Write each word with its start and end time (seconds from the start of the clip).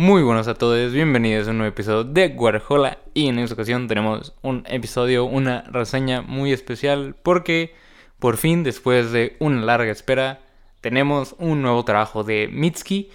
Muy 0.00 0.22
buenos 0.22 0.46
a 0.46 0.54
todos, 0.54 0.92
bienvenidos 0.92 1.48
a 1.48 1.50
un 1.50 1.58
nuevo 1.58 1.72
episodio 1.72 2.04
de 2.04 2.28
Guarjola 2.28 2.98
y 3.14 3.26
en 3.26 3.40
esta 3.40 3.54
ocasión 3.54 3.88
tenemos 3.88 4.32
un 4.42 4.62
episodio, 4.68 5.24
una 5.24 5.62
reseña 5.62 6.22
muy 6.22 6.52
especial 6.52 7.16
porque 7.20 7.74
por 8.20 8.36
fin 8.36 8.62
después 8.62 9.10
de 9.10 9.36
una 9.40 9.60
larga 9.60 9.90
espera 9.90 10.38
tenemos 10.80 11.34
un 11.40 11.62
nuevo 11.62 11.84
trabajo 11.84 12.22
de 12.22 12.46
Mitski 12.46 13.10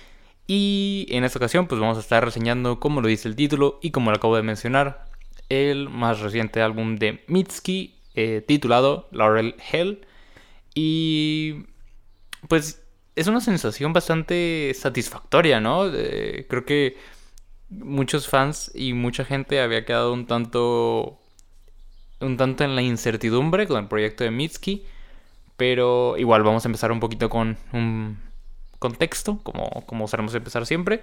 y 0.45 1.07
en 1.09 1.23
esta 1.23 1.39
ocasión 1.39 1.67
pues 1.67 1.79
vamos 1.79 1.95
a 1.95 2.01
estar 2.01 2.25
reseñando 2.25 2.81
como 2.81 2.99
lo 2.99 3.07
dice 3.07 3.29
el 3.29 3.37
título 3.37 3.79
y 3.81 3.91
como 3.91 4.11
lo 4.11 4.17
acabo 4.17 4.35
de 4.35 4.43
mencionar 4.43 5.05
el 5.47 5.87
más 5.87 6.19
reciente 6.19 6.61
álbum 6.61 6.97
de 6.97 7.23
Mitski 7.27 7.95
eh, 8.13 8.43
titulado 8.45 9.07
Laurel 9.13 9.55
Hell 9.71 10.05
y 10.75 11.63
pues 12.49 12.82
es 13.15 13.27
una 13.27 13.41
sensación 13.41 13.93
bastante 13.93 14.73
satisfactoria, 14.75 15.59
¿no? 15.59 15.91
creo 16.47 16.65
que 16.65 16.97
muchos 17.69 18.27
fans 18.27 18.71
y 18.73 18.93
mucha 18.93 19.25
gente 19.25 19.61
había 19.61 19.85
quedado 19.85 20.13
un 20.13 20.27
tanto 20.27 21.19
un 22.19 22.37
tanto 22.37 22.63
en 22.63 22.75
la 22.75 22.81
incertidumbre 22.81 23.67
con 23.67 23.79
el 23.81 23.87
proyecto 23.87 24.23
de 24.23 24.31
Mitski, 24.31 24.85
pero 25.57 26.17
igual 26.17 26.43
vamos 26.43 26.65
a 26.65 26.67
empezar 26.67 26.91
un 26.91 26.99
poquito 26.99 27.29
con 27.29 27.57
un 27.73 28.17
contexto, 28.79 29.39
como, 29.43 29.69
como 29.85 30.05
a 30.05 30.37
empezar 30.37 30.65
siempre. 30.65 31.01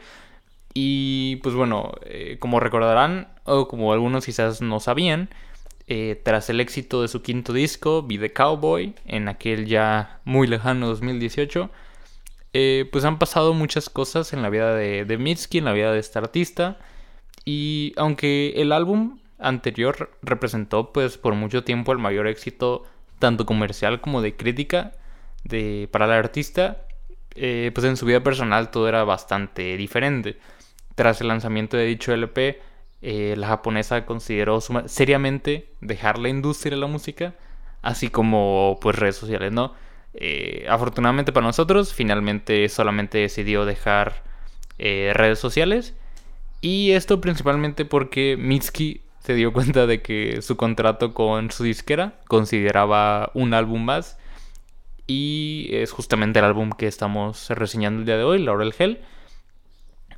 Y 0.73 1.37
pues 1.37 1.55
bueno, 1.55 1.93
eh, 2.05 2.37
como 2.39 2.61
recordarán, 2.61 3.29
o 3.45 3.69
como 3.69 3.93
algunos 3.93 4.25
quizás 4.25 4.61
no 4.61 4.81
sabían, 4.81 5.29
eh, 5.87 6.21
tras 6.23 6.49
el 6.51 6.61
éxito 6.61 7.03
de 7.03 7.09
su 7.09 7.23
quinto 7.23 7.53
disco, 7.53 8.03
Be 8.03 8.19
the 8.19 8.33
Cowboy, 8.33 8.95
en 9.07 9.29
aquel 9.29 9.67
ya 9.67 10.21
muy 10.25 10.47
lejano 10.47 10.87
2018, 10.89 11.71
eh, 12.53 12.89
pues 12.91 13.05
han 13.05 13.19
pasado 13.19 13.55
muchas 13.55 13.89
cosas 13.91 14.33
en 14.33 14.43
la 14.43 14.51
vida 14.51 14.75
de, 14.75 15.05
de 15.05 15.19
Mitski, 15.19 15.59
en 15.59 15.65
la 15.65 15.73
vida 15.73 15.93
de 15.93 15.99
este 15.99 16.19
artista. 16.19 16.79
Y 17.45 17.93
aunque 17.97 18.55
el 18.57 18.73
álbum 18.73 19.19
anterior 19.39 20.11
representó 20.23 20.93
pues 20.93 21.17
por 21.17 21.35
mucho 21.35 21.65
tiempo 21.65 21.93
el 21.93 21.99
mayor 21.99 22.27
éxito 22.27 22.85
tanto 23.19 23.47
comercial 23.47 24.01
como 24.01 24.23
de 24.23 24.37
crítica 24.37 24.93
de, 25.45 25.89
para 25.93 26.07
el 26.07 26.13
artista, 26.13 26.87
eh, 27.35 27.71
pues 27.75 27.87
en 27.87 27.97
su 27.97 28.07
vida 28.07 28.23
personal 28.23 28.71
todo 28.71 28.89
era 28.89 29.05
bastante 29.05 29.77
diferente. 29.77 30.39
Tras 30.95 31.21
el 31.21 31.29
lanzamiento 31.29 31.77
de 31.77 31.87
dicho 31.87 32.13
LP, 32.13 32.61
eh, 33.03 33.35
la 33.37 33.49
japonesa 33.49 34.05
consideró 34.05 34.61
seriamente 34.87 35.73
dejar 35.81 36.19
la 36.19 36.29
industria 36.29 36.73
de 36.73 36.81
la 36.81 36.87
música, 36.87 37.35
así 37.83 38.11
como 38.11 38.79
pues 38.81 38.97
redes 38.97 39.17
sociales, 39.17 39.53
¿no? 39.53 39.75
Eh, 40.15 40.67
afortunadamente 40.69 41.33
para 41.33 41.47
nosotros, 41.47 41.95
finalmente 41.95 42.69
solamente 42.69 43.19
decidió 43.19 43.65
dejar 43.65 44.23
eh, 44.79 45.13
redes 45.15 45.39
sociales. 45.39 45.95
Y 46.61 46.93
esto 46.93 47.21
principalmente 47.21 47.85
porque 47.85 48.37
Mitski 48.39 49.03
se 49.21 49.35
dio 49.35 49.53
cuenta 49.53 49.87
de 49.87 50.03
que 50.03 50.43
su 50.43 50.57
contrato 50.57 51.15
con 51.15 51.51
su 51.51 51.65
disquera 51.65 52.15
consideraba 52.29 53.31
un 53.35 53.55
álbum 53.55 53.85
más. 53.85 54.19
Y 55.07 55.69
es 55.73 55.93
justamente 55.93 56.39
el 56.39 56.45
álbum 56.45 56.71
que 56.71 56.87
estamos 56.87 57.49
reseñando 57.51 58.01
el 58.01 58.07
día 58.07 58.17
de 58.17 58.25
hoy, 58.25 58.43
Laurel 58.43 58.75
Hell. 58.79 59.01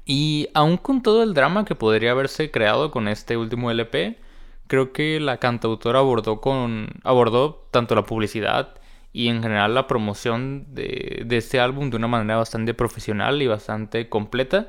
Y 0.05 0.49
aún 0.55 0.77
con 0.77 1.03
todo 1.03 1.22
el 1.22 1.33
drama 1.33 1.65
que 1.65 1.75
podría 1.75 2.11
haberse 2.11 2.50
creado 2.50 2.91
con 2.91 3.09
este 3.09 3.37
último 3.37 3.71
LP, 3.71 4.19
creo 4.66 4.93
que 4.93 5.21
la 5.21 5.39
cantautora 5.39 6.00
abordó, 6.00 6.41
con, 6.41 6.89
abordó 7.05 7.66
tanto 7.71 7.95
la 7.95 8.05
publicidad 8.05 8.75
y 9.12 9.28
en 9.28 9.43
general 9.43 9.75
la 9.75 9.87
promoción 9.87 10.67
de, 10.69 11.27
este 11.31 11.61
álbum 11.61 11.91
de 11.91 11.97
una 11.97 12.09
manera 12.09 12.39
bastante 12.39 12.75
profesional 12.75 13.43
y 13.43 13.47
bastante 13.47 14.09
completa. 14.09 14.69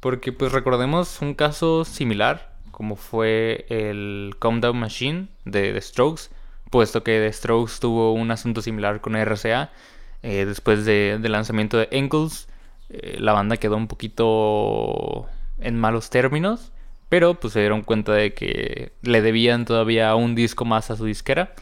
Porque 0.00 0.32
pues 0.32 0.52
recordemos 0.52 1.20
un 1.20 1.34
caso 1.34 1.84
similar 1.84 2.50
como 2.80 2.96
fue 2.96 3.66
el 3.68 4.36
Calm 4.40 4.62
Down 4.62 4.78
Machine 4.78 5.28
de 5.44 5.74
The 5.74 5.80
Strokes, 5.82 6.30
puesto 6.70 7.04
que 7.04 7.20
The 7.20 7.30
Strokes 7.30 7.74
tuvo 7.78 8.14
un 8.14 8.30
asunto 8.30 8.62
similar 8.62 9.02
con 9.02 9.16
RCA 9.16 9.70
eh, 10.22 10.46
después 10.46 10.86
del 10.86 11.30
lanzamiento 11.30 11.76
de 11.76 11.88
Enkles. 11.90 12.48
Eh, 12.88 13.18
la 13.20 13.34
banda 13.34 13.58
quedó 13.58 13.76
un 13.76 13.86
poquito 13.86 15.26
en 15.58 15.78
malos 15.78 16.08
términos, 16.08 16.72
pero 17.10 17.34
pues 17.34 17.52
se 17.52 17.60
dieron 17.60 17.82
cuenta 17.82 18.14
de 18.14 18.32
que 18.32 18.92
le 19.02 19.20
debían 19.20 19.66
todavía 19.66 20.14
un 20.14 20.34
disco 20.34 20.64
más 20.64 20.90
a 20.90 20.96
su 20.96 21.04
disquera 21.04 21.52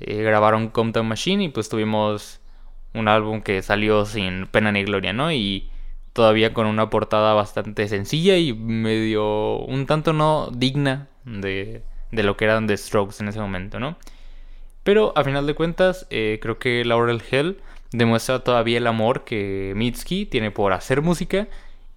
eh, 0.00 0.22
grabaron 0.22 0.68
Compton 0.68 1.06
Machine 1.06 1.44
y 1.44 1.48
pues 1.48 1.68
tuvimos 1.68 2.40
un 2.94 3.08
álbum 3.08 3.42
que 3.42 3.62
salió 3.62 4.06
sin 4.06 4.46
pena 4.46 4.72
ni 4.72 4.84
gloria, 4.84 5.12
¿no? 5.12 5.32
Y 5.32 5.70
todavía 6.12 6.52
con 6.54 6.66
una 6.66 6.90
portada 6.90 7.34
bastante 7.34 7.86
sencilla 7.88 8.36
y 8.36 8.52
medio 8.52 9.58
un 9.58 9.86
tanto 9.86 10.12
no 10.12 10.50
digna 10.52 11.08
de, 11.24 11.82
de 12.10 12.22
lo 12.22 12.36
que 12.36 12.44
eran 12.44 12.66
The 12.66 12.76
Strokes 12.76 13.16
en 13.20 13.28
ese 13.28 13.40
momento, 13.40 13.78
¿no? 13.80 13.96
Pero 14.82 15.12
a 15.16 15.24
final 15.24 15.46
de 15.46 15.54
cuentas, 15.54 16.06
eh, 16.10 16.38
creo 16.40 16.58
que 16.58 16.84
Laurel 16.84 17.22
Hell 17.30 17.60
demuestra 17.92 18.42
todavía 18.44 18.78
el 18.78 18.86
amor 18.86 19.24
que 19.24 19.72
Mitski 19.76 20.26
tiene 20.26 20.50
por 20.50 20.72
hacer 20.72 21.02
música 21.02 21.48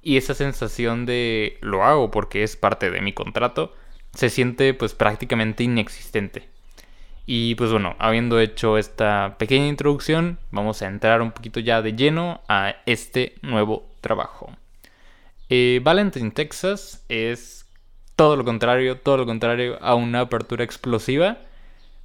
y 0.02 0.18
esa 0.18 0.34
sensación 0.34 1.06
de 1.06 1.58
lo 1.62 1.84
hago 1.84 2.12
porque 2.12 2.44
es 2.44 2.56
parte 2.56 2.92
de 2.92 3.02
mi 3.02 3.14
contrato 3.14 3.74
se 4.14 4.30
siente 4.30 4.74
pues 4.74 4.94
prácticamente 4.94 5.64
inexistente. 5.64 6.50
Y 7.26 7.56
pues 7.56 7.72
bueno, 7.72 7.96
habiendo 8.00 8.40
hecho 8.40 8.78
esta 8.78 9.36
pequeña 9.38 9.68
introducción, 9.68 10.40
vamos 10.52 10.82
a 10.82 10.88
entrar 10.88 11.22
un 11.22 11.32
poquito 11.32 11.59
ya 11.59 11.82
de 11.82 11.94
lleno 11.94 12.42
a 12.48 12.76
este 12.86 13.36
nuevo 13.42 13.88
trabajo. 14.02 14.52
Eh, 15.50 15.82
Valentine, 15.84 16.32
Texas 16.32 17.06
es 17.09 17.66
todo 18.16 18.36
lo 18.36 18.44
contrario, 18.44 18.98
todo 18.98 19.18
lo 19.18 19.26
contrario 19.26 19.78
a 19.82 19.96
una 19.96 20.22
apertura 20.22 20.64
explosiva, 20.64 21.38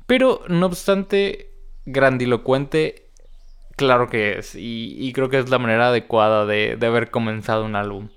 pero 0.07 0.43
no 0.49 0.67
obstante 0.67 1.51
grandilocuente, 1.85 3.07
claro 3.77 4.09
que 4.09 4.39
es, 4.39 4.55
y, 4.55 5.13
creo 5.13 5.29
que 5.29 5.39
es 5.39 5.49
la 5.49 5.59
manera 5.59 5.89
adecuada 5.89 6.47
de, 6.47 6.77
de 6.77 6.87
haber 6.87 7.11
comenzado 7.11 7.65
un 7.65 7.77
álbum 7.77 8.09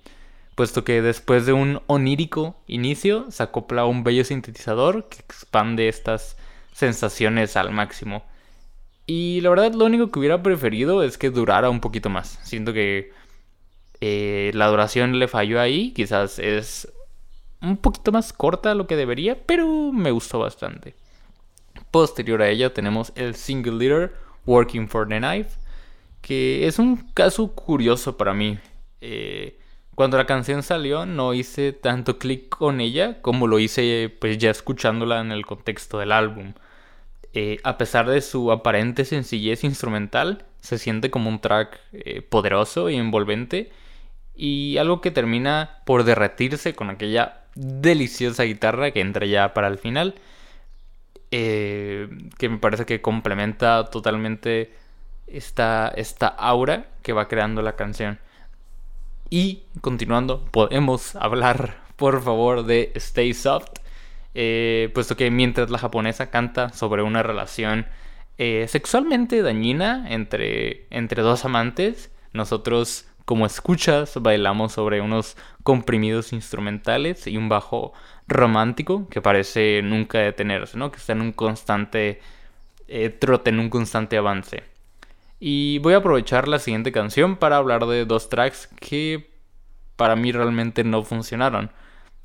puesto 0.60 0.84
que 0.84 1.02
después 1.02 1.46
de 1.46 1.54
un 1.54 1.82
onírico 1.88 2.58
inicio 2.68 3.32
se 3.32 3.44
acopla 3.44 3.86
un 3.86 4.04
bello 4.04 4.26
sintetizador 4.26 5.08
que 5.08 5.20
expande 5.20 5.88
estas 5.88 6.36
sensaciones 6.80 7.58
al 7.58 7.72
máximo. 7.72 8.24
Y 9.06 9.42
la 9.42 9.50
verdad 9.50 9.74
lo 9.74 9.86
único 9.86 10.10
que 10.10 10.20
hubiera 10.20 10.42
preferido 10.42 11.04
es 11.04 11.18
que 11.18 11.30
durara 11.30 11.70
un 11.70 11.82
poquito 11.82 12.10
más. 12.10 12.40
Siento 12.44 12.74
que 12.74 13.12
eh, 14.02 14.52
la 14.54 14.68
duración 14.68 15.20
le 15.20 15.28
falló 15.28 15.60
ahí. 15.60 15.92
Quizás 15.92 16.40
es 16.40 16.92
un 17.62 17.78
poquito 17.78 18.12
más 18.12 18.32
corta 18.32 18.76
lo 18.76 18.88
que 18.88 18.96
debería, 18.96 19.38
pero 19.46 19.92
me 19.92 20.12
gustó 20.12 20.40
bastante. 20.40 20.96
Posterior 21.92 22.42
a 22.42 22.50
ella 22.50 22.74
tenemos 22.74 23.12
el 23.16 23.36
single 23.36 23.74
leader 23.74 24.14
Working 24.46 24.88
for 24.88 25.08
the 25.08 25.18
Knife, 25.18 25.60
que 26.22 26.66
es 26.68 26.80
un 26.80 26.98
caso 27.14 27.54
curioso 27.54 28.16
para 28.16 28.34
mí. 28.34 28.58
Eh, 29.02 29.60
cuando 29.96 30.18
la 30.18 30.26
canción 30.26 30.64
salió 30.64 31.06
no 31.06 31.34
hice 31.34 31.74
tanto 31.74 32.20
clic 32.20 32.48
con 32.48 32.80
ella 32.80 33.22
como 33.22 33.48
lo 33.48 33.60
hice 33.60 34.16
pues 34.20 34.38
ya 34.38 34.50
escuchándola 34.50 35.20
en 35.20 35.34
el 35.34 35.46
contexto 35.46 36.00
del 36.00 36.14
álbum. 36.14 36.54
Eh, 37.34 37.60
a 37.64 37.78
pesar 37.78 38.10
de 38.10 38.22
su 38.22 38.52
aparente 38.52 39.06
sencillez 39.06 39.64
instrumental, 39.64 40.46
se 40.62 40.78
siente 40.78 41.12
como 41.12 41.30
un 41.30 41.40
track 41.40 41.80
eh, 41.94 42.22
poderoso 42.22 42.90
y 42.90 42.96
envolvente 42.96 43.72
y 44.36 44.78
algo 44.78 45.02
que 45.02 45.12
termina 45.12 45.82
por 45.86 46.04
derretirse 46.04 46.74
con 46.74 46.90
aquella 46.90 47.42
deliciosa 47.56 48.44
guitarra 48.44 48.92
que 48.92 49.02
entra 49.02 49.26
ya 49.26 49.54
para 49.54 49.68
el 49.68 49.78
final, 49.78 50.16
eh, 51.32 52.10
que 52.38 52.50
me 52.50 52.58
parece 52.58 52.86
que 52.86 53.02
complementa 53.02 53.86
totalmente 53.86 54.74
esta, 55.28 55.90
esta 55.96 56.28
aura 56.28 56.88
que 57.04 57.14
va 57.14 57.28
creando 57.28 57.62
la 57.62 57.76
canción. 57.76 58.20
Y 59.30 59.64
continuando, 59.82 60.46
podemos 60.46 61.16
hablar 61.16 61.78
por 61.96 62.24
favor 62.24 62.66
de 62.66 62.92
Stay 62.96 63.34
Soft 63.34 63.79
eh, 64.36 64.92
puesto 64.94 65.18
que 65.18 65.32
mientras 65.32 65.70
la 65.70 65.78
japonesa 65.78 66.30
canta 66.30 66.70
sobre 66.70 67.04
una 67.04 67.24
relación 67.24 67.88
eh, 68.38 68.66
sexualmente 68.68 69.42
dañina 69.42 70.06
entre, 70.10 70.88
entre 70.92 71.22
dos 71.22 71.46
amantes, 71.46 72.12
nosotros 72.32 73.06
como 73.26 73.46
escuchas, 73.46 74.18
bailamos 74.22 74.74
sobre 74.74 75.02
unos 75.02 75.38
comprimidos 75.64 76.34
instrumentales 76.34 77.28
y 77.28 77.38
un 77.38 77.48
bajo 77.48 77.94
romántico 78.28 79.08
que 79.10 79.22
parece 79.22 79.82
nunca 79.84 80.18
detenerse, 80.18 80.78
¿no? 80.80 80.92
Que 80.92 80.98
está 80.98 81.14
en 81.14 81.22
un 81.22 81.34
constante 81.34 82.22
eh, 82.88 83.10
trote, 83.10 83.52
en 83.52 83.60
un 83.60 83.70
constante 83.70 84.18
avance. 84.18 84.64
Y 85.40 85.78
voy 85.80 85.94
a 85.94 85.98
aprovechar 85.98 86.48
la 86.48 86.58
siguiente 86.58 86.92
canción 86.92 87.38
para 87.38 87.58
hablar 87.58 87.86
de 87.86 88.06
dos 88.06 88.30
tracks 88.30 88.68
que 88.80 89.30
para 89.96 90.16
mí 90.16 90.32
realmente 90.32 90.84
no 90.84 91.04
funcionaron. 91.04 91.72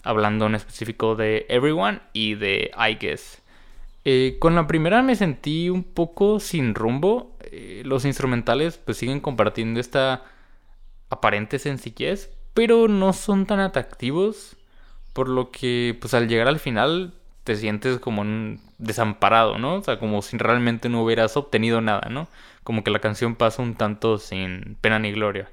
Hablando 0.05 0.47
en 0.47 0.55
específico 0.55 1.17
de 1.17 1.47
Everyone 1.49 2.01
y 2.12 2.35
de 2.35 2.71
I 2.77 2.95
Guess. 2.95 3.43
Eh, 4.05 4.37
con 4.39 4.55
la 4.55 4.67
primera 4.67 5.03
me 5.03 5.17
sentí 5.17 5.71
un 5.71 5.83
poco 5.83 6.39
sin 6.41 6.75
rumbo. 6.75 7.37
Eh, 7.51 7.83
los 7.85 8.05
instrumentales 8.05 8.79
pues 8.79 8.99
siguen 8.99 9.21
compartiendo 9.21 9.81
esta 9.81 10.25
aparente 11.09 11.59
sencillez, 11.59 12.31
pero 12.53 12.87
no 12.89 13.12
son 13.12 13.47
tan 13.47 13.61
atractivos. 13.61 14.56
Por 15.12 15.29
lo 15.29 15.51
que 15.51 15.97
pues 16.01 16.12
al 16.15 16.29
llegar 16.29 16.49
al 16.49 16.59
final 16.59 17.15
te 17.45 17.57
sientes 17.57 17.99
como 17.99 18.23
un 18.23 18.61
desamparado, 18.79 19.59
¿no? 19.59 19.77
O 19.77 19.83
sea, 19.83 19.99
como 19.99 20.23
si 20.23 20.37
realmente 20.39 20.89
no 20.89 21.03
hubieras 21.03 21.37
obtenido 21.37 21.81
nada, 21.81 22.09
¿no? 22.11 22.29
Como 22.62 22.83
que 22.85 22.91
la 22.91 23.00
canción 23.00 23.37
pasa 23.37 23.62
un 23.62 23.75
tanto 23.75 24.19
sin 24.19 24.77
pena 24.81 24.99
ni 24.99 25.12
gloria. 25.12 25.50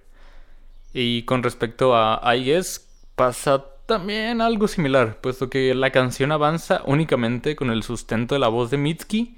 Y 0.94 1.24
con 1.24 1.44
respecto 1.44 1.96
a 1.96 2.22
I 2.36 2.44
Guess, 2.44 2.88
pasa 3.16 3.66
también 3.92 4.40
algo 4.40 4.70
similar, 4.70 5.18
puesto 5.20 5.50
que 5.50 5.76
la 5.76 5.90
canción 5.92 6.32
avanza 6.32 6.82
únicamente 6.86 7.58
con 7.58 7.70
el 7.72 7.84
sustento 7.84 8.36
de 8.36 8.40
la 8.40 8.48
voz 8.48 8.72
de 8.72 8.78
Mitski. 8.78 9.36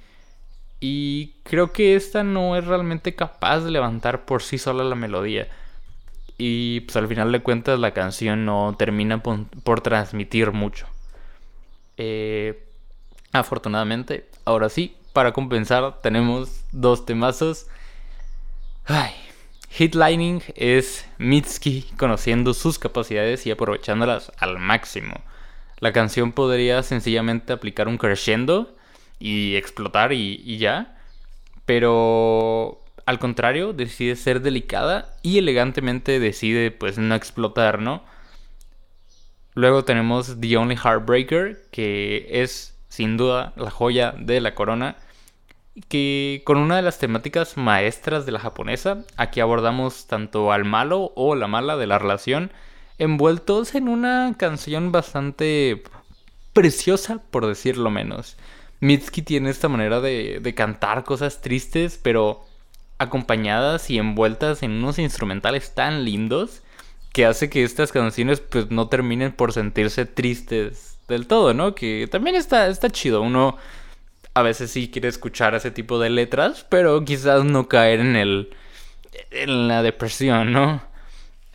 Y 0.80 1.34
creo 1.42 1.72
que 1.74 1.96
esta 1.96 2.24
no 2.24 2.56
es 2.56 2.64
realmente 2.68 3.16
capaz 3.16 3.62
de 3.62 3.72
levantar 3.72 4.26
por 4.26 4.44
sí 4.44 4.60
sola 4.60 4.84
la 4.84 4.94
melodía. 4.94 5.48
Y 6.38 6.82
pues 6.82 6.96
al 6.98 7.08
final 7.08 7.32
de 7.32 7.42
cuentas 7.42 7.80
la 7.80 7.96
canción 7.96 8.46
no 8.46 8.76
termina 8.78 9.24
por, 9.24 9.82
transmitir 9.82 10.52
mucho. 10.52 10.86
Eh, 11.98 12.64
afortunadamente, 13.32 14.30
ahora 14.46 14.70
sí, 14.70 14.96
para 15.14 15.34
compensar 15.34 16.00
tenemos 16.04 16.64
dos 16.72 17.08
temazos. 17.08 17.66
Ay, 18.86 19.14
Hitlining 19.76 20.44
es 20.56 21.08
Mitski 21.18 21.86
conociendo 21.98 22.54
sus 22.54 22.78
capacidades 22.78 23.48
y 23.48 23.52
aprovechándolas 23.52 24.32
al 24.38 24.60
máximo. 24.60 25.16
La 25.80 25.92
canción 25.92 26.32
podría 26.32 26.84
sencillamente 26.84 27.54
aplicar 27.54 27.88
un 27.88 27.98
crescendo 27.98 28.76
y 29.18 29.56
explotar 29.56 30.14
y, 30.14 30.58
ya. 30.58 31.02
Pero 31.66 32.82
al 33.08 33.18
contrario, 33.18 33.74
decide 33.74 34.16
ser 34.16 34.42
delicada 34.42 35.16
y 35.24 35.40
elegantemente 35.40 36.20
decide 36.20 36.70
pues 36.70 37.00
no 37.00 37.16
explotar, 37.16 37.80
¿no? 37.80 38.04
Luego 39.56 39.84
tenemos 39.86 40.40
The 40.40 40.56
Only 40.56 40.76
Heartbreaker, 40.76 41.64
que 41.72 42.28
es 42.30 42.78
sin 42.90 43.18
duda 43.18 43.54
la 43.56 43.72
joya 43.72 44.14
de 44.20 44.40
la 44.40 44.54
corona 44.54 44.98
que 45.88 46.42
con 46.46 46.58
una 46.58 46.76
de 46.76 46.82
las 46.82 47.00
temáticas 47.00 47.58
maestras 47.58 48.26
de 48.26 48.32
la 48.32 48.40
japonesa, 48.40 49.04
aquí 49.18 49.40
abordamos 49.40 50.08
tanto 50.08 50.52
al 50.52 50.66
malo 50.66 51.12
o 51.16 51.36
la 51.36 51.48
mala 51.48 51.78
de 51.78 51.88
la 51.88 52.00
relación, 52.00 52.52
envueltos 52.98 53.76
en 53.76 53.88
una 53.88 54.36
canción 54.38 54.92
bastante 54.92 55.84
preciosa, 56.54 57.22
por 57.32 57.48
decirlo 57.48 57.90
menos. 57.90 58.38
Mitsuki 58.80 59.22
tiene 59.22 59.50
esta 59.50 59.70
manera 59.70 60.00
de, 60.00 60.40
de 60.42 60.56
cantar 60.56 61.04
cosas 61.04 61.42
tristes, 61.42 62.00
pero 62.02 62.46
acompañadas 63.00 63.90
y 63.90 63.98
envueltas 63.98 64.62
en 64.62 64.72
unos 64.72 65.00
instrumentales 65.00 65.74
tan 65.74 66.06
lindos 66.06 66.62
que 67.14 67.26
hace 67.26 67.50
que 67.50 67.64
estas 67.64 67.92
canciones 67.92 68.40
pues 68.40 68.72
no 68.72 68.90
terminen 68.90 69.32
por 69.32 69.54
sentirse 69.54 70.06
tristes 70.06 70.98
del 71.08 71.28
todo, 71.28 71.54
¿no? 71.54 71.76
Que 71.76 72.08
también 72.10 72.36
está, 72.36 72.68
está 72.68 72.90
chido, 72.90 73.22
uno 73.22 73.58
a 74.34 74.42
veces 74.42 74.72
sí 74.72 74.90
quiere 74.90 75.08
escuchar 75.08 75.56
ese 75.56 75.72
tipo 75.72 76.00
de 76.00 76.10
letras, 76.10 76.66
pero 76.70 77.04
quizás 77.06 77.44
no 77.44 77.68
caer 77.68 78.00
en 78.00 78.16
el 78.16 78.50
en 79.32 79.68
la 79.68 79.84
depresión, 79.84 80.52
¿no? 80.52 80.82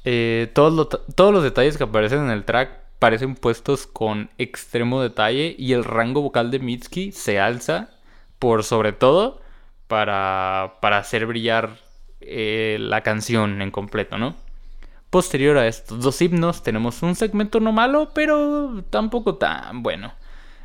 Eh, 0.05 0.51
todos, 0.55 0.89
todos 1.15 1.33
los 1.33 1.43
detalles 1.43 1.77
que 1.77 1.85
aparecen 1.85 2.21
en 2.21 2.31
el 2.31 2.45
track 2.45 2.71
parecen 2.99 3.35
puestos 3.35 3.87
con 3.87 4.31
extremo 4.39 5.03
detalle 5.03 5.55
y 5.59 5.73
el 5.73 5.85
rango 5.85 6.23
vocal 6.23 6.51
de 6.51 6.59
Mitski 6.59 7.13
se 7.13 7.39
alza 7.41 7.91
por 8.39 8.65
sobre 8.65 8.93
todo 8.93 9.41
para, 9.87 10.75
para 10.81 10.99
hacer 10.99 11.27
brillar 11.27 11.77
eh, 12.21 12.79
la 12.81 13.03
canción 13.03 13.63
en 13.63 13.71
completo, 13.71 14.19
¿no? 14.19 14.37
Posterior 15.11 15.57
a 15.57 15.67
estos 15.67 16.01
dos 16.01 16.21
himnos 16.21 16.63
tenemos 16.63 17.03
un 17.03 17.15
segmento 17.15 17.61
no 17.61 17.73
malo, 17.73 18.11
pero 18.15 18.85
tampoco 18.91 19.37
tan 19.37 19.83
bueno. 19.83 20.13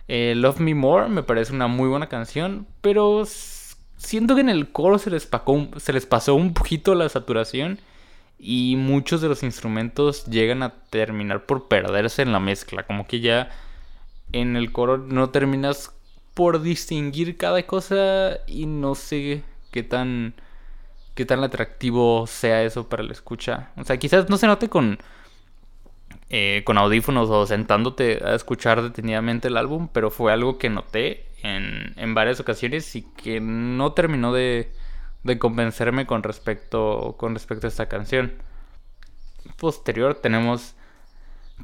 Eh, 0.07 0.33
Love 0.35 0.59
Me 0.59 0.75
More 0.75 1.07
me 1.09 1.23
parece 1.23 1.53
una 1.53 1.67
muy 1.67 1.87
buena 1.87 2.09
canción, 2.09 2.67
pero 2.81 3.23
siento 3.97 4.35
que 4.35 4.41
en 4.41 4.49
el 4.49 4.71
coro 4.71 4.99
se 4.99 5.09
les, 5.09 5.29
se 5.77 5.93
les 5.93 6.05
pasó 6.05 6.35
un 6.35 6.53
poquito 6.53 6.95
la 6.95 7.07
saturación 7.09 7.79
y 8.37 8.75
muchos 8.75 9.21
de 9.21 9.29
los 9.29 9.43
instrumentos 9.43 10.25
llegan 10.25 10.63
a 10.63 10.73
terminar 10.89 11.45
por 11.45 11.67
perderse 11.67 12.21
en 12.21 12.33
la 12.33 12.39
mezcla, 12.39 12.83
como 12.83 13.07
que 13.07 13.21
ya 13.21 13.49
en 14.33 14.57
el 14.57 14.71
coro 14.71 14.97
no 14.97 15.29
terminas 15.29 15.91
por 16.33 16.61
distinguir 16.61 17.37
cada 17.37 17.63
cosa 17.63 18.39
y 18.47 18.65
no 18.65 18.95
sé 18.95 19.43
qué 19.71 19.83
tan 19.83 20.33
qué 21.15 21.25
tan 21.25 21.43
atractivo 21.43 22.25
sea 22.27 22.63
eso 22.63 22.89
para 22.89 23.03
la 23.03 23.13
escucha. 23.13 23.69
O 23.77 23.83
sea, 23.83 23.97
quizás 23.97 24.29
no 24.29 24.37
se 24.37 24.47
note 24.47 24.67
con 24.67 24.97
eh, 26.35 26.63
con 26.65 26.79
audífonos 26.79 27.29
o 27.29 27.45
sentándote 27.45 28.19
a 28.25 28.33
escuchar 28.33 28.81
detenidamente 28.81 29.49
el 29.49 29.55
álbum, 29.55 29.87
pero 29.93 30.09
fue 30.09 30.33
algo 30.33 30.57
que 30.57 30.67
noté 30.67 31.27
en, 31.43 31.93
en 31.95 32.15
varias 32.15 32.39
ocasiones 32.39 32.95
y 32.95 33.03
que 33.03 33.39
no 33.39 33.93
terminó 33.93 34.33
de, 34.33 34.71
de 35.21 35.37
convencerme 35.37 36.07
con 36.07 36.23
respecto, 36.23 37.13
con 37.19 37.35
respecto 37.35 37.67
a 37.67 37.69
esta 37.69 37.87
canción. 37.87 38.33
Posterior 39.57 40.15
tenemos 40.15 40.73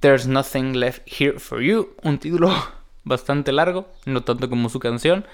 There's 0.02 0.28
Nothing 0.28 0.80
Left 0.80 1.02
Here 1.08 1.40
for 1.40 1.64
You, 1.64 1.96
un 2.04 2.20
título 2.20 2.54
bastante 3.04 3.52
largo, 3.52 3.88
no 4.06 4.22
tanto 4.22 4.52
como 4.52 4.70
su 4.70 4.78
canción. 4.78 5.26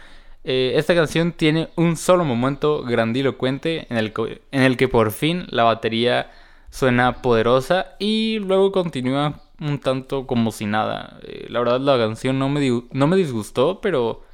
Eh, 0.45 0.75
esta 0.77 0.95
canción 0.95 1.33
tiene 1.33 1.67
un 1.75 1.97
solo 1.97 2.23
momento 2.23 2.83
grandilocuente 2.83 3.85
en 3.89 3.97
el, 3.97 4.13
en 4.53 4.61
el 4.61 4.77
que 4.77 4.87
por 4.87 5.11
fin 5.11 5.45
la 5.49 5.63
batería 5.63 6.31
suena 6.75 7.21
poderosa 7.21 7.95
y 7.99 8.39
luego 8.39 8.73
continúa 8.73 9.41
un 9.61 9.79
tanto 9.79 10.27
como 10.27 10.51
si 10.51 10.65
nada. 10.65 11.19
Eh, 11.23 11.45
la 11.49 11.59
verdad 11.59 11.79
la 11.79 11.97
canción 11.97 12.37
no 12.37 12.49
me, 12.49 12.83
no 12.91 13.07
me 13.07 13.15
disgustó, 13.15 13.79
pero 13.79 14.25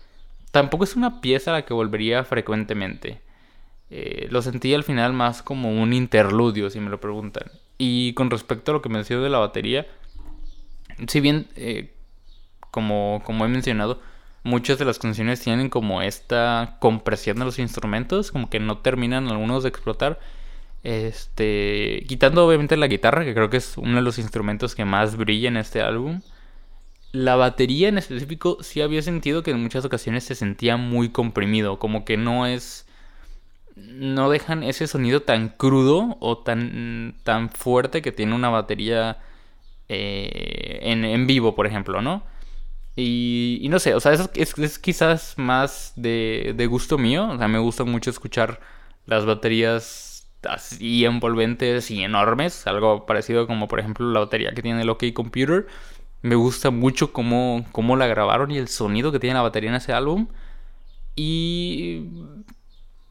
tampoco 0.50 0.84
es 0.84 0.96
una 0.96 1.22
pieza 1.22 1.52
a 1.52 1.54
la 1.54 1.66
que 1.66 1.76
volvería 1.76 2.24
frecuentemente. 2.24 3.22
Eh, 3.92 4.28
lo 4.32 4.42
sentí 4.42 4.74
al 4.74 4.84
final 4.84 5.14
más 5.14 5.44
como 5.44 5.70
un 5.70 5.94
interludio, 5.94 6.72
si 6.72 6.80
me 6.80 6.90
lo 6.90 7.00
preguntan. 7.00 7.44
Y 7.78 8.14
con 8.14 8.32
respecto 8.32 8.72
a 8.72 8.74
lo 8.74 8.82
que 8.82 8.90
mencioné 8.90 9.24
de 9.24 9.30
la 9.30 9.38
batería, 9.38 9.86
si 11.08 11.20
bien, 11.20 11.48
eh, 11.56 11.94
como, 12.72 13.22
como 13.24 13.46
he 13.46 13.50
mencionado, 13.50 14.02
muchas 14.42 14.80
de 14.80 14.86
las 14.86 14.98
canciones 14.98 15.42
tienen 15.42 15.70
como 15.70 16.02
esta 16.02 16.78
compresión 16.80 17.38
de 17.38 17.46
los 17.46 17.60
instrumentos, 17.60 18.32
como 18.32 18.50
que 18.50 18.60
no 18.60 18.80
terminan 18.80 19.28
algunos 19.28 19.62
de 19.62 19.70
explotar. 19.70 20.20
Este, 20.84 22.06
quitando 22.08 22.46
obviamente 22.46 22.76
la 22.78 22.88
guitarra, 22.88 23.24
que 23.24 23.34
creo 23.34 23.50
que 23.50 23.58
es 23.58 23.78
uno 23.78 23.98
de 23.98 24.02
los 24.02 24.18
instrumentos 24.18 24.74
que 24.76 24.86
más 24.86 25.16
brilla 25.16 25.50
en 25.50 25.58
este 25.58 25.82
álbum. 25.82 26.22
La 27.12 27.36
batería 27.36 27.90
en 27.90 27.98
específico 27.98 28.58
sí 28.62 28.82
había 28.82 29.02
sentido 29.02 29.44
que 29.44 29.52
en 29.52 29.62
muchas 29.62 29.86
ocasiones 29.86 30.24
se 30.24 30.36
sentía 30.36 30.78
muy 30.78 31.10
comprimido, 31.10 31.78
como 31.78 32.06
que 32.06 32.18
no 32.18 32.48
es 32.48 32.88
no 33.76 34.30
dejan 34.30 34.64
ese 34.64 34.88
sonido 34.88 35.22
tan 35.22 35.50
crudo 35.50 36.18
o 36.20 36.38
tan 36.38 37.16
tan 37.24 37.50
fuerte 37.50 38.02
que 38.02 38.12
tiene 38.12 38.36
una 38.36 38.50
batería 38.50 39.20
eh, 39.90 40.80
en, 40.84 41.28
vivo, 41.28 41.56
por 41.56 41.68
ejemplo, 41.68 42.02
¿no? 42.02 42.24
Y, 42.96 43.68
no 43.70 43.80
sé, 43.80 43.94
o 43.96 44.00
sea, 44.00 44.14
eso 44.14 44.30
es, 44.36 44.58
es 44.58 44.80
quizás 44.80 45.36
más 45.38 45.94
de, 45.96 46.54
de 46.56 46.68
gusto 46.68 46.98
mío, 46.98 47.30
o 47.30 47.38
sea, 47.38 47.48
me 47.48 47.60
gusta 47.60 47.84
mucho 47.84 48.10
escuchar 48.10 48.60
las 49.06 49.26
baterías 49.26 50.11
así 50.48 51.06
envolventes 51.06 51.92
y 51.92 52.04
enormes, 52.04 52.68
algo 52.68 53.06
parecido 53.06 53.48
como 53.48 53.68
por 53.68 53.80
ejemplo 53.80 54.10
la 54.12 54.22
batería 54.22 54.54
que 54.54 54.62
tiene 54.62 54.82
el 54.82 54.90
OK 54.90 55.06
Computer. 55.14 55.68
Me 56.22 56.36
gusta 56.36 56.72
mucho 56.72 57.14
cómo, 57.14 57.66
cómo 57.72 57.96
la 57.98 58.08
grabaron 58.08 58.52
y 58.52 58.58
el 58.58 58.68
sonido 58.68 59.12
que 59.12 59.20
tiene 59.20 59.36
la 59.36 59.42
batería 59.42 59.70
en 59.72 59.76
ese 59.78 59.94
álbum. 59.94 60.28
Y 61.16 62.10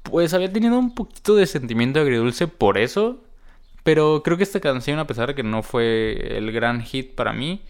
pues 0.02 0.34
había 0.34 0.52
tenido 0.52 0.78
un 0.78 0.94
poquito 0.94 1.34
de 1.36 1.46
sentimiento 1.46 2.00
agridulce 2.00 2.48
por 2.48 2.78
eso. 2.78 3.24
Pero 3.82 4.22
creo 4.24 4.36
que 4.36 4.42
esta 4.44 4.60
canción, 4.60 4.98
a 4.98 5.06
pesar 5.06 5.28
de 5.28 5.34
que 5.34 5.42
no 5.42 5.62
fue 5.62 6.36
el 6.36 6.52
gran 6.52 6.82
hit 6.82 7.14
para 7.14 7.32
mí, 7.32 7.62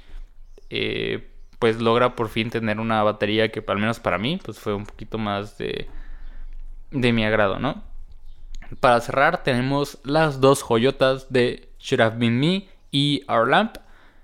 eh, 0.71 1.29
pues 1.59 1.81
logra 1.81 2.17
por 2.17 2.29
fin 2.29 2.51
tener 2.51 2.81
una 2.81 3.03
batería 3.03 3.51
que 3.53 3.63
al 3.67 3.79
menos 3.79 4.01
para 4.01 4.19
mí 4.19 4.41
pues 4.45 4.59
fue 4.59 4.75
un 4.75 4.87
poquito 4.87 5.19
más 5.19 5.59
de, 5.59 5.89
de 6.91 7.13
mi 7.13 7.25
agrado, 7.25 7.59
¿no? 7.59 7.90
Para 8.79 9.01
cerrar 9.01 9.43
tenemos 9.43 9.99
las 10.05 10.41
dos 10.41 10.63
joyotas 10.63 11.33
de 11.33 11.69
Should 11.81 12.01
Have 12.01 12.19
Been 12.19 12.39
Me 12.39 12.69
y 12.93 13.23
Our 13.29 13.49
Lamp. 13.49 13.77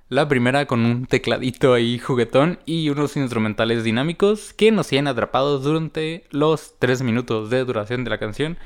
La 0.09 0.29
primera 0.29 0.67
con 0.67 0.85
un 0.85 1.07
tecladito 1.07 1.75
ahí 1.75 1.99
juguetón 1.99 2.61
y 2.65 2.91
unos 2.91 3.17
instrumentales 3.17 3.83
dinámicos 3.83 4.53
que 4.53 4.71
nos 4.71 4.87
tienen 4.87 5.09
atrapados 5.09 5.65
durante 5.65 6.25
los 6.31 6.75
3 6.79 7.03
minutos 7.03 7.51
de 7.51 7.65
duración 7.65 8.05
de 8.05 8.11
la 8.11 8.19
canción. 8.19 8.57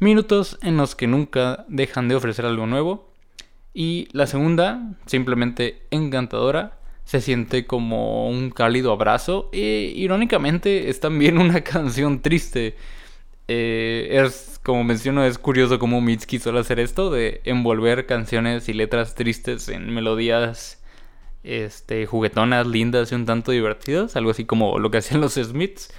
Minutos 0.00 0.58
en 0.62 0.78
los 0.78 0.94
que 0.94 1.06
nunca 1.06 1.66
dejan 1.68 2.08
de 2.08 2.14
ofrecer 2.14 2.46
algo 2.46 2.66
nuevo. 2.66 3.12
Y 3.74 4.08
la 4.12 4.26
segunda, 4.26 4.94
simplemente 5.04 5.82
encantadora, 5.90 6.78
se 7.04 7.20
siente 7.20 7.66
como 7.66 8.28
un 8.30 8.50
cálido 8.50 8.92
abrazo. 8.92 9.50
E 9.52 9.92
irónicamente 9.94 10.88
es 10.88 11.00
también 11.00 11.36
una 11.36 11.60
canción 11.62 12.22
triste. 12.22 12.76
Eh, 13.48 14.08
es, 14.10 14.60
como 14.62 14.84
menciono, 14.84 15.24
es 15.24 15.38
curioso 15.38 15.78
cómo 15.78 16.00
Mitski 16.00 16.38
suele 16.38 16.60
hacer 16.60 16.78
esto 16.78 17.10
de 17.10 17.40
envolver 17.44 18.06
canciones 18.06 18.68
y 18.68 18.74
letras 18.74 19.14
tristes 19.14 19.68
en 19.70 19.92
melodías 19.92 20.82
este, 21.44 22.06
juguetonas, 22.06 22.66
lindas 22.66 23.10
y 23.10 23.14
un 23.14 23.24
tanto 23.24 23.52
divertidas, 23.52 24.16
algo 24.16 24.30
así 24.30 24.44
como 24.44 24.78
lo 24.78 24.90
que 24.90 24.98
hacían 24.98 25.20
los 25.22 25.34
Smiths. 25.34 25.90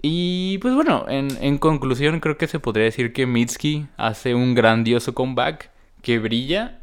Y 0.00 0.58
pues 0.58 0.74
bueno, 0.74 1.06
en, 1.08 1.58
conclusión 1.58 2.20
creo 2.20 2.38
que 2.38 2.46
se 2.46 2.60
podría 2.60 2.84
decir 2.84 3.12
que 3.12 3.26
Mitski 3.26 3.88
hace 3.96 4.34
un 4.34 4.54
grandioso 4.54 5.12
comeback 5.14 5.70
que 6.02 6.20
brilla 6.20 6.80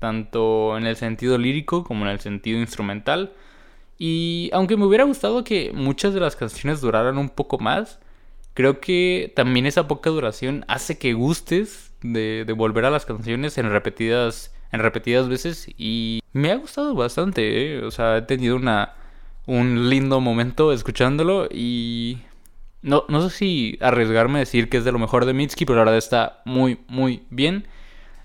tanto 0.00 0.76
en 0.76 0.86
el 0.86 0.96
sentido 0.96 1.38
lírico 1.38 1.84
como 1.84 2.04
en 2.04 2.10
el 2.10 2.20
sentido 2.20 2.58
instrumental. 2.58 3.32
Y 3.98 4.50
aunque 4.52 4.76
me 4.76 4.84
hubiera 4.84 5.04
gustado 5.04 5.44
que 5.44 5.72
muchas 5.72 6.12
de 6.12 6.20
las 6.20 6.34
canciones 6.36 6.80
duraran 6.80 7.18
un 7.18 7.30
poco 7.30 7.58
más, 7.58 8.00
creo 8.56 8.80
que 8.80 9.34
también 9.36 9.66
esa 9.66 9.86
poca 9.86 10.08
duración 10.08 10.64
hace 10.66 10.98
que 10.98 11.12
gustes 11.12 11.92
de, 12.00 12.42
volver 12.56 12.86
a 12.86 12.90
las 12.90 13.04
canciones 13.04 13.58
en 13.58 13.70
repetidas 13.70 14.52
en 14.72 14.80
repetidas 14.80 15.28
veces 15.28 15.68
y 15.76 16.20
me 16.32 16.50
ha 16.50 16.56
gustado 16.56 16.94
bastante, 16.94 17.76
¿eh? 17.76 17.84
o 17.84 17.90
sea, 17.90 18.16
he 18.16 18.22
tenido 18.22 18.56
una, 18.56 18.94
un 19.46 19.90
lindo 19.90 20.20
momento 20.20 20.72
escuchándolo 20.72 21.48
y 21.52 22.18
no, 22.80 23.04
no 23.08 23.28
sé 23.28 23.36
si 23.36 23.78
arriesgarme 23.82 24.38
a 24.38 24.40
decir 24.40 24.70
que 24.70 24.78
es 24.78 24.84
de 24.84 24.92
lo 24.92 24.98
mejor 24.98 25.26
de 25.26 25.34
Mitski, 25.34 25.66
pero 25.66 25.76
la 25.76 25.84
verdad 25.84 25.98
está 25.98 26.40
muy, 26.46 26.80
muy 26.88 27.24
bien. 27.28 27.68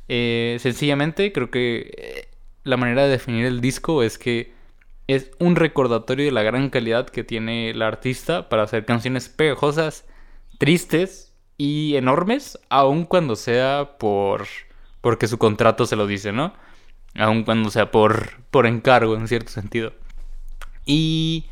Eh, 0.07 0.57
sencillamente 0.59 1.33
creo 1.33 1.51
que 1.51 1.91
eh, 1.97 2.27
la 2.63 2.77
manera 2.77 3.03
de 3.03 3.09
definir 3.09 3.45
el 3.45 3.59
disco 3.59 4.01
es 4.01 4.17
que 4.17 4.53
es 5.07 5.31
un 5.39 5.57
recordatorio 5.57 6.25
de 6.25 6.31
la 6.31 6.43
gran 6.43 6.69
calidad 6.69 7.09
que 7.09 7.25
tiene 7.25 7.71
el 7.71 7.81
artista 7.81 8.47
para 8.47 8.63
hacer 8.63 8.85
canciones 8.85 9.27
pegajosas, 9.27 10.05
tristes 10.61 11.33
y 11.57 11.95
enormes, 11.95 12.59
aun 12.69 13.05
cuando 13.05 13.35
sea 13.35 13.97
por 13.97 14.45
porque 15.01 15.27
su 15.27 15.39
contrato 15.39 15.87
se 15.87 15.95
lo 15.95 16.05
dice, 16.05 16.31
¿no? 16.31 16.53
Aun 17.15 17.43
cuando 17.45 17.71
sea 17.71 17.89
por, 17.89 18.43
por 18.51 18.67
encargo, 18.67 19.15
en 19.15 19.27
cierto 19.27 19.49
sentido. 19.49 19.91
Y 20.85 21.45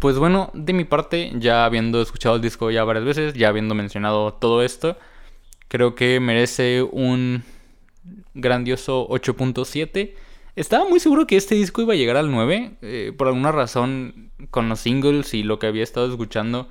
pues 0.00 0.18
bueno, 0.18 0.50
de 0.54 0.72
mi 0.72 0.82
parte, 0.82 1.30
ya 1.36 1.64
habiendo 1.64 2.02
escuchado 2.02 2.34
el 2.34 2.42
disco 2.42 2.72
ya 2.72 2.82
varias 2.82 3.04
veces, 3.04 3.34
ya 3.34 3.46
habiendo 3.46 3.76
mencionado 3.76 4.34
todo 4.34 4.64
esto, 4.64 4.98
creo 5.68 5.94
que 5.94 6.18
merece 6.18 6.82
un 6.82 7.44
grandioso 8.34 9.06
8.7. 9.08 10.14
Estaba 10.56 10.88
muy 10.88 10.98
seguro 10.98 11.28
que 11.28 11.36
este 11.36 11.54
disco 11.54 11.82
iba 11.82 11.92
a 11.92 11.96
llegar 11.96 12.16
al 12.16 12.32
9. 12.32 12.78
Eh, 12.82 13.12
por 13.16 13.28
alguna 13.28 13.52
razón, 13.52 14.32
con 14.50 14.68
los 14.68 14.80
singles 14.80 15.32
y 15.32 15.44
lo 15.44 15.60
que 15.60 15.68
había 15.68 15.84
estado 15.84 16.10
escuchando, 16.10 16.68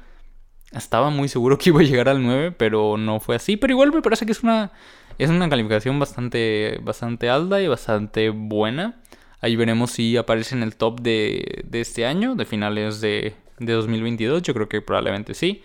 estaba 0.72 1.10
muy 1.10 1.28
seguro 1.28 1.58
que 1.58 1.70
iba 1.70 1.80
a 1.80 1.84
llegar 1.84 2.10
al 2.10 2.24
9, 2.24 2.52
pero 2.52 2.98
no 2.98 3.20
fue 3.20 3.36
así. 3.36 3.58
Pero 3.58 3.74
igual 3.74 3.92
me 3.92 4.02
parece 4.02 4.26
que 4.26 4.32
es 4.32 4.44
una 4.44 4.72
es 5.18 5.30
una 5.30 5.50
calificación 5.50 6.00
bastante, 6.00 6.80
bastante 6.84 7.30
alta 7.30 7.62
y 7.62 7.68
bastante 7.68 8.30
buena. 8.30 9.02
Ahí 9.42 9.56
veremos 9.56 9.92
si 9.92 10.18
aparece 10.18 10.56
en 10.56 10.64
el 10.64 10.76
top 10.76 11.02
de, 11.02 11.64
de 11.66 11.82
este 11.82 12.06
año, 12.06 12.36
de 12.36 12.46
finales 12.46 13.02
de, 13.02 13.36
de 13.60 13.74
2022. 13.74 14.44
Yo 14.44 14.54
creo 14.54 14.70
que 14.70 14.82
probablemente 14.82 15.34
sí. 15.34 15.64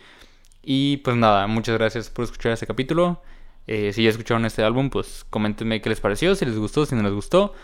Y 0.63 0.99
pues 0.99 1.17
nada, 1.17 1.47
muchas 1.47 1.77
gracias 1.77 2.09
por 2.09 2.25
escuchar 2.25 2.53
este 2.53 2.67
capítulo. 2.67 3.23
Eh, 3.67 3.93
si 3.93 4.05
ya 4.05 4.11
escucharon 4.11 4.45
este 4.45 4.63
álbum, 4.63 4.91
pues 4.91 5.25
coméntenme 5.29 5.81
qué 5.81 5.89
les 5.89 6.01
pareció, 6.01 6.35
si 6.35 6.45
les 6.45 6.59
gustó, 6.59 6.87
si 6.87 6.95
no 6.95 7.03
les 7.03 7.13
gustó. 7.13 7.55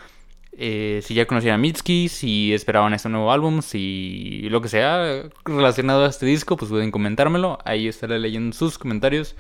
Eh, 0.53 1.01
si 1.05 1.15
ya 1.15 1.27
conocían 1.27 1.55
a 1.55 1.59
Mitski, 1.59 2.09
si 2.09 2.53
esperaban 2.53 2.93
este 2.95 3.09
nuevo 3.09 3.31
álbum, 3.31 3.63
si 3.63 4.49
lo 4.51 4.61
que 4.61 4.69
sea 4.69 5.23
relacionado 5.45 6.05
a 6.05 6.09
este 6.09 6.27
disco, 6.27 6.57
pues 6.57 6.71
pueden 6.71 6.91
comentármelo. 6.91 7.59
Ahí 7.65 7.87
estaré 7.87 8.19
leyendo 8.19 8.57
sus 8.57 8.79
comentarios. 8.79 9.37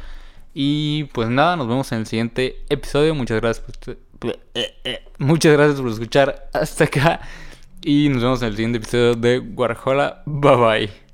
Y 0.55 1.05
pues 1.13 1.29
nada, 1.29 1.57
nos 1.57 1.69
vemos 1.69 1.91
en 1.93 1.99
el 1.99 2.07
siguiente 2.07 2.65
episodio. 2.69 3.15
Muchas 3.15 3.41
gracias 3.41 3.67
por, 4.21 4.39
muchas 5.19 5.53
gracias 5.53 5.81
por 5.81 5.91
escuchar 5.91 6.49
hasta 6.53 6.85
acá. 6.85 7.21
Y 7.83 8.09
nos 8.09 8.23
vemos 8.23 8.43
en 8.43 8.49
el 8.49 8.57
siguiente 8.57 8.79
episodio 8.79 9.15
de 9.15 9.39
Warhola. 9.39 10.23
Bye 10.27 10.57
bye. 10.57 11.08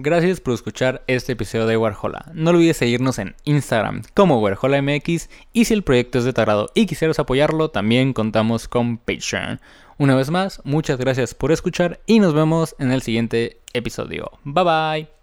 Gracias 0.00 0.40
por 0.40 0.54
escuchar 0.54 1.02
este 1.08 1.32
episodio 1.32 1.66
de 1.66 1.76
Warhola. 1.76 2.30
No 2.32 2.50
olvides 2.50 2.76
seguirnos 2.76 3.18
en 3.18 3.34
Instagram 3.42 4.02
como 4.14 4.38
WarholaMX 4.38 5.28
y 5.52 5.64
si 5.64 5.74
el 5.74 5.82
proyecto 5.82 6.18
es 6.18 6.24
de 6.24 6.32
tu 6.32 6.40
agrado 6.40 6.70
y 6.72 6.86
quisieras 6.86 7.18
apoyarlo, 7.18 7.72
también 7.72 8.12
contamos 8.12 8.68
con 8.68 8.98
Patreon. 8.98 9.60
Una 9.98 10.14
vez 10.14 10.30
más, 10.30 10.62
muchas 10.62 10.98
gracias 10.98 11.34
por 11.34 11.50
escuchar 11.50 11.98
y 12.06 12.20
nos 12.20 12.32
vemos 12.32 12.76
en 12.78 12.92
el 12.92 13.02
siguiente 13.02 13.60
episodio. 13.72 14.30
Bye 14.44 14.64
bye. 14.64 15.17